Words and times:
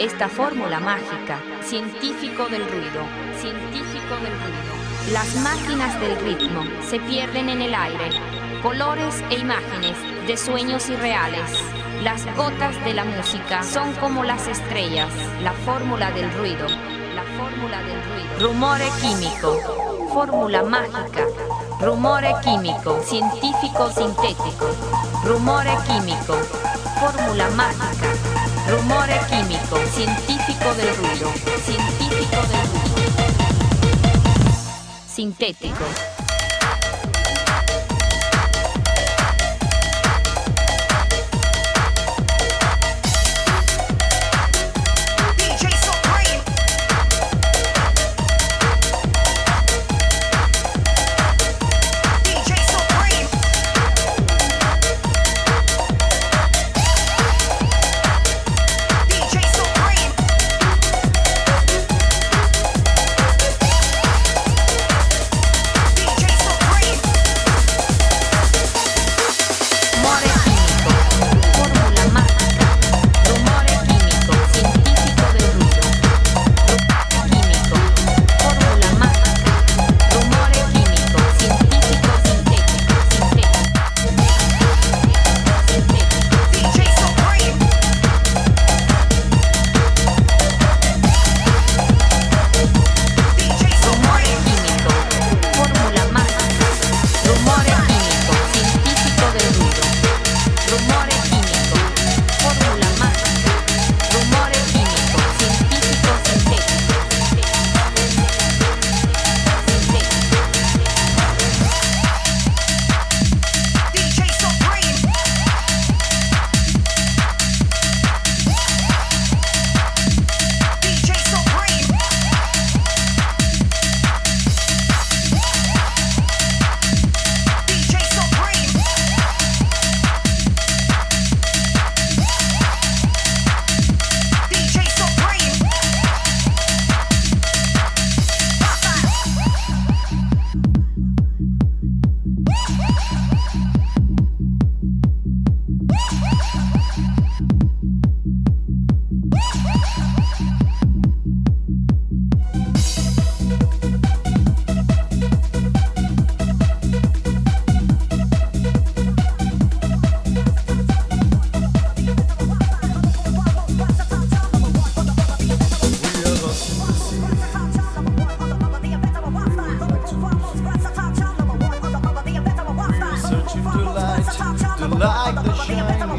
Esta 0.00 0.28
fórmula 0.28 0.80
mágica, 0.80 1.40
científico 1.62 2.48
del 2.48 2.68
ruido, 2.68 3.06
científico 3.40 4.14
del 4.16 4.32
ruido. 4.40 5.12
Las 5.12 5.36
máquinas 5.36 6.00
del 6.00 6.16
ritmo 6.16 6.62
se 6.82 6.98
pierden 6.98 7.48
en 7.48 7.62
el 7.62 7.74
aire. 7.74 8.10
Colores 8.60 9.22
e 9.30 9.38
imágenes 9.38 9.96
de 10.26 10.36
sueños 10.36 10.88
irreales. 10.88 11.48
Las 12.02 12.26
gotas 12.36 12.84
de 12.84 12.92
la 12.92 13.04
música 13.04 13.62
son 13.62 13.92
como 13.94 14.24
las 14.24 14.48
estrellas. 14.48 15.10
La 15.42 15.52
fórmula 15.52 16.10
del 16.10 16.28
ruido. 16.32 16.66
La 17.14 17.22
fórmula 17.38 17.80
del 17.82 18.02
ruido. 18.02 18.48
Rumore 18.48 18.88
químico. 19.00 19.56
Fórmula 20.12 20.64
mágica. 20.64 21.24
Rumore 21.80 22.34
químico. 22.42 23.00
Científico 23.00 23.90
sintético. 23.92 24.66
Rumore 25.24 25.76
químico. 25.86 26.34
Fórmula 26.98 27.48
mágica. 27.50 28.23
Rumore 28.68 29.20
químico. 29.28 29.78
Científico 29.94 30.74
del 30.74 30.96
ruido. 30.96 31.32
Científico 31.64 32.36
del 32.48 32.66
ruido. 32.70 33.04
Sintético. 35.06 36.13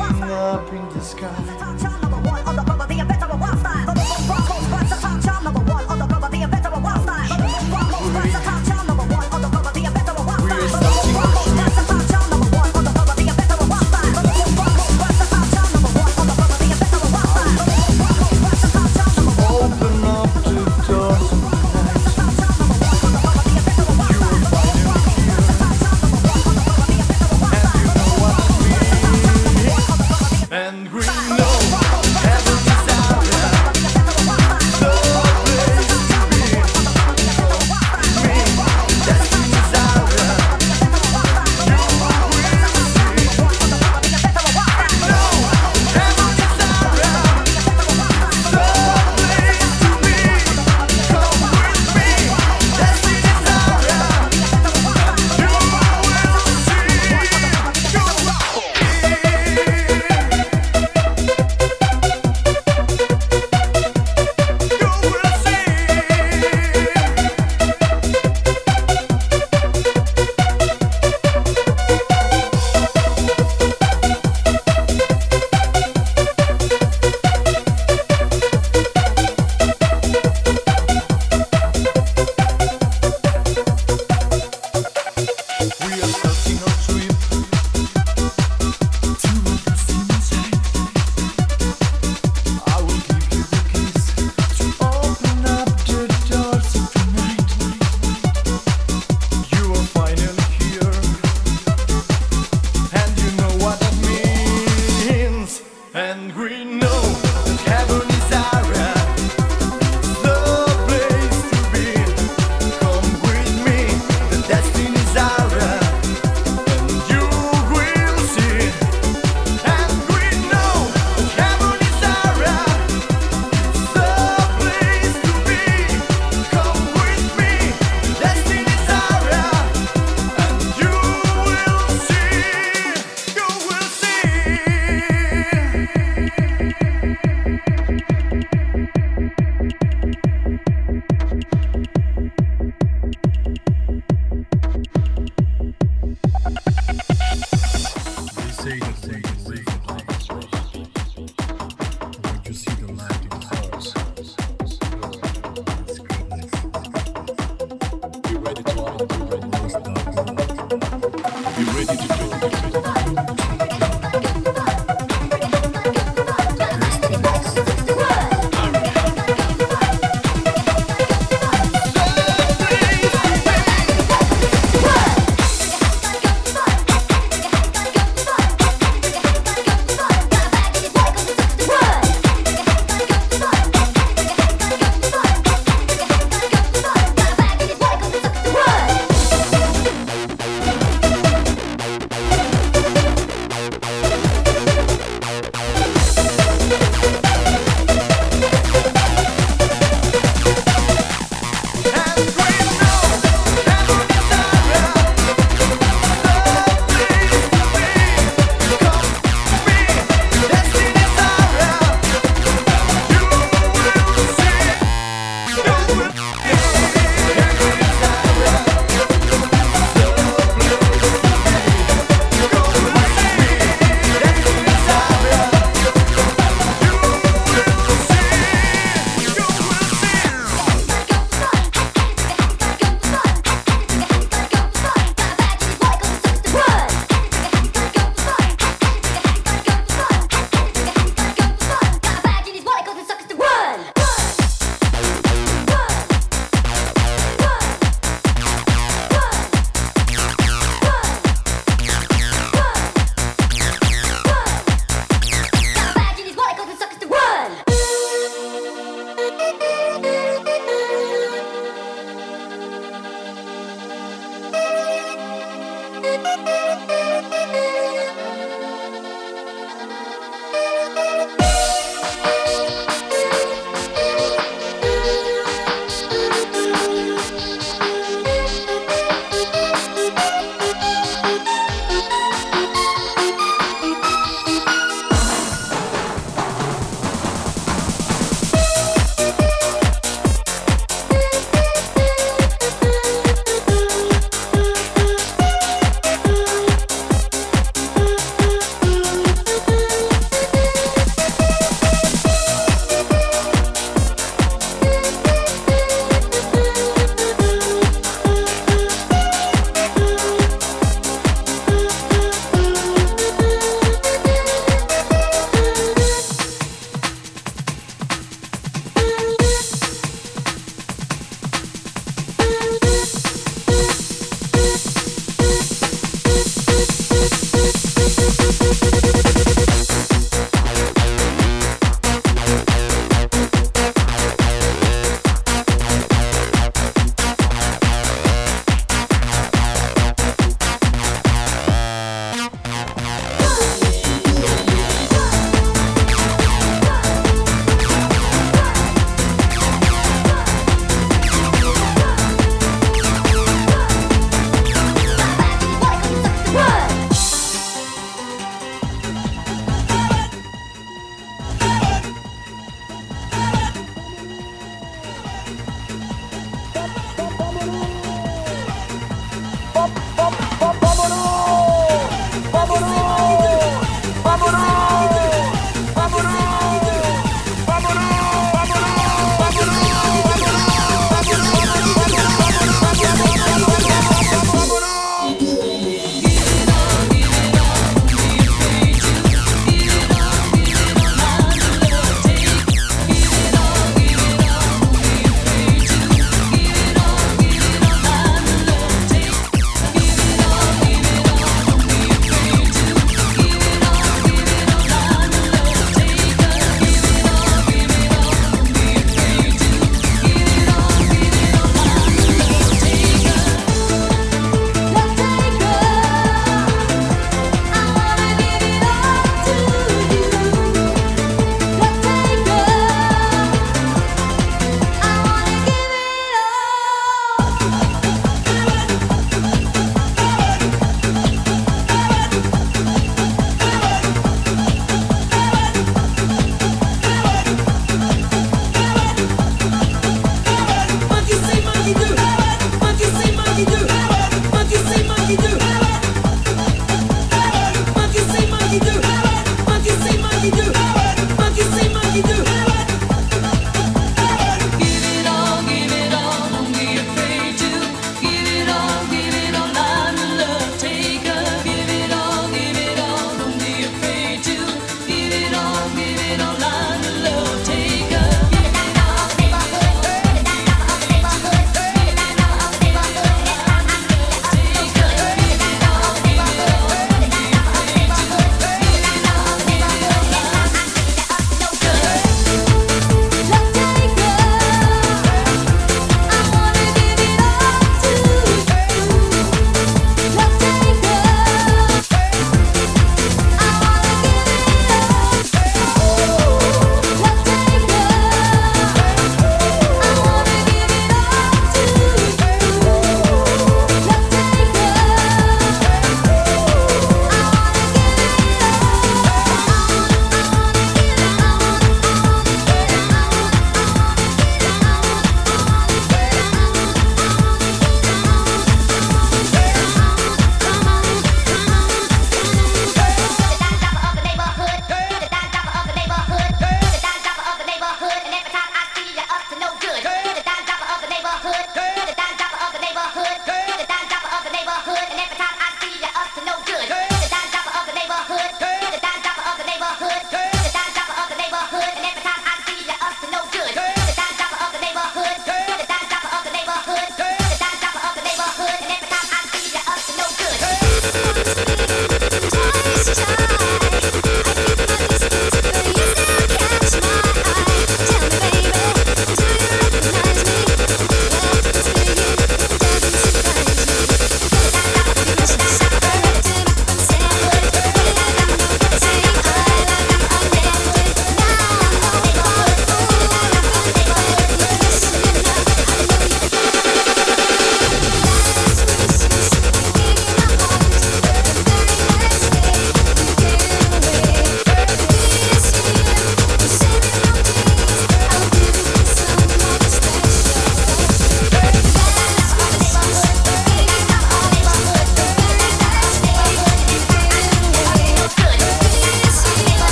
Up 0.00 0.72
in 0.72 0.88
the 0.90 1.00
sky. 1.00 2.01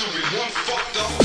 Luxury, 0.00 0.22
one 0.38 0.48
fucked 0.48 0.96
up 0.96 1.19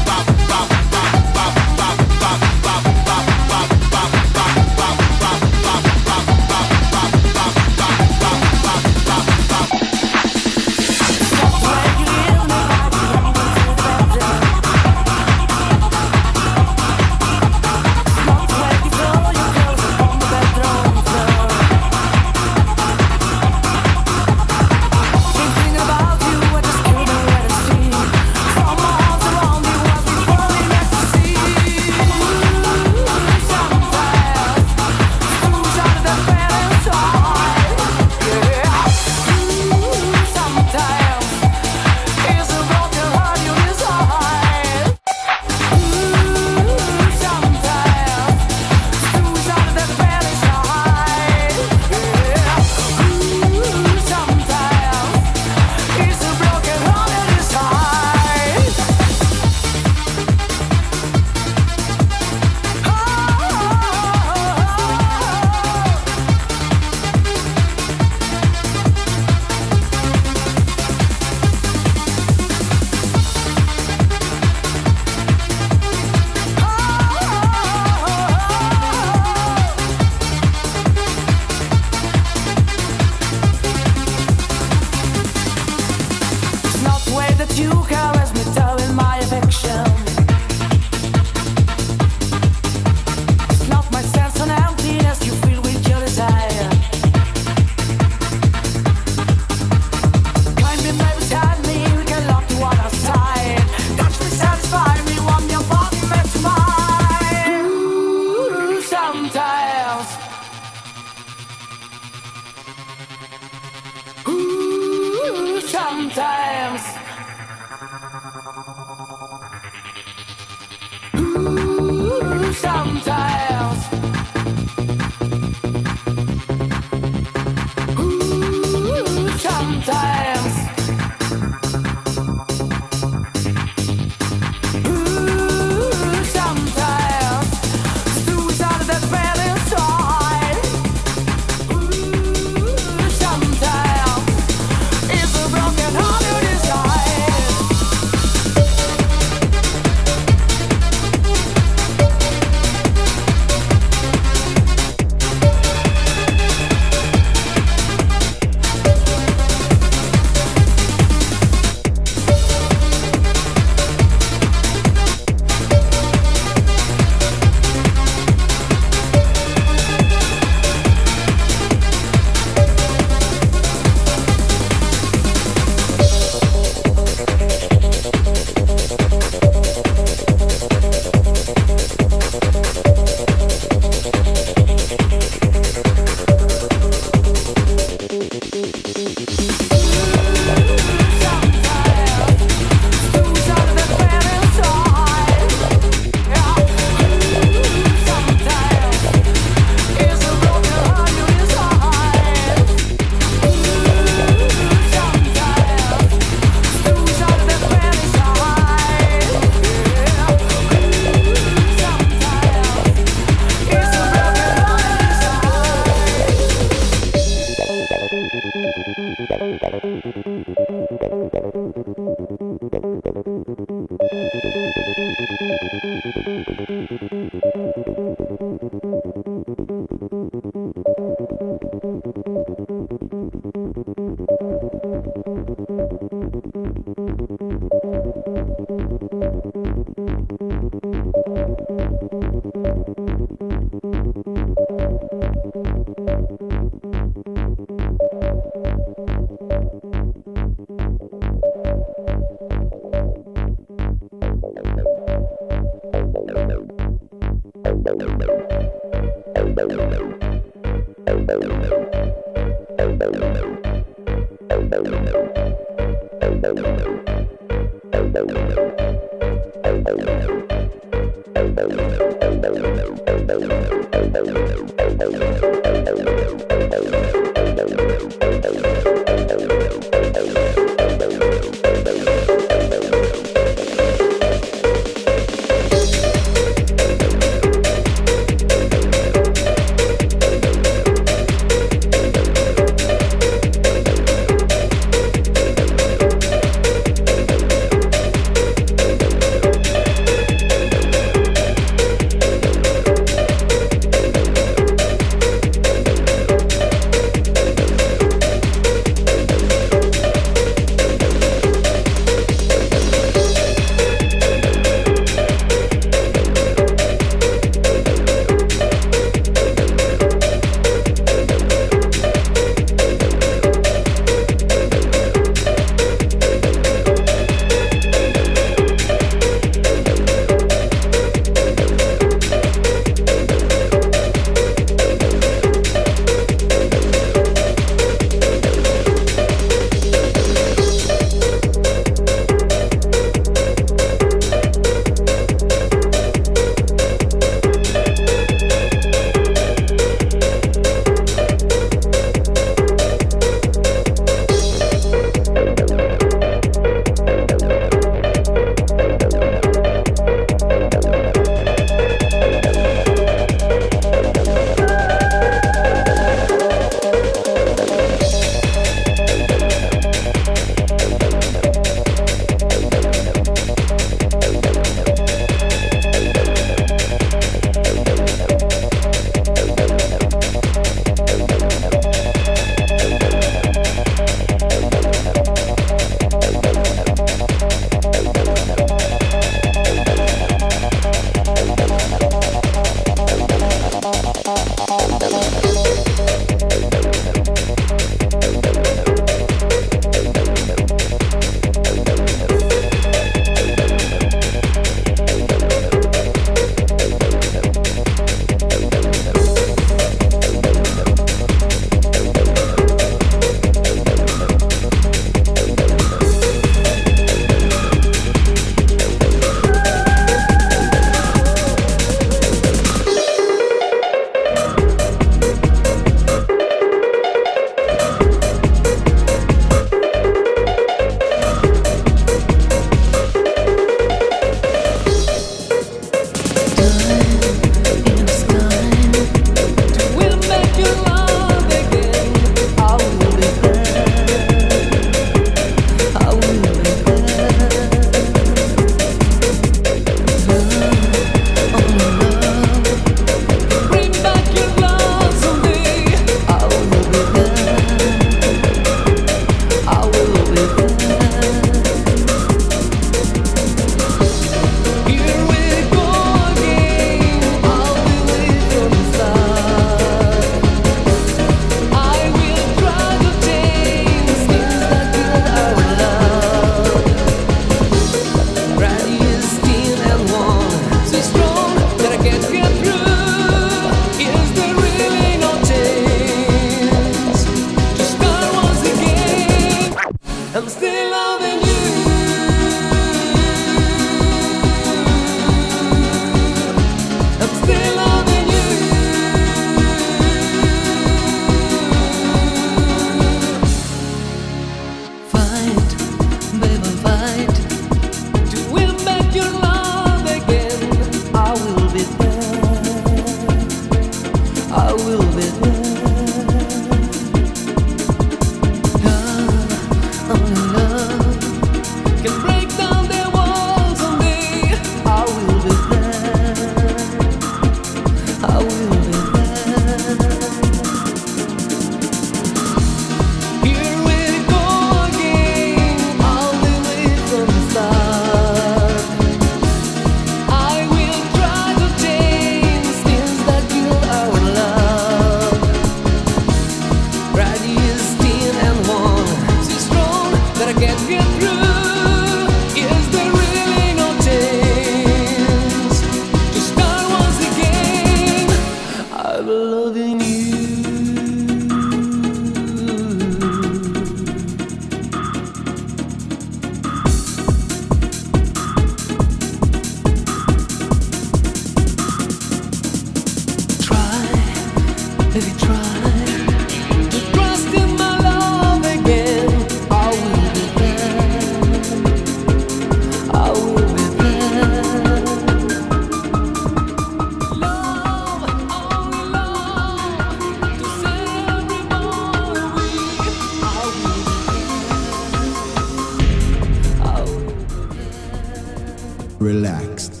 Relaxed. 599.21 600.00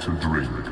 To 0.00 0.12
drink? 0.12 0.69